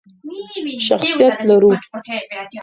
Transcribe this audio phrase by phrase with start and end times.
[0.87, 1.71] شخصیت لرو.